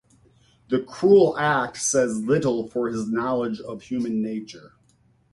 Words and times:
The 0.69 0.79
cruel 0.79 1.37
act 1.37 1.77
says 1.77 2.23
little 2.23 2.67
for 2.67 2.89
his 2.89 3.07
knowledge 3.07 3.59
of 3.59 3.83
human 3.83 4.19
nature. 4.19 4.73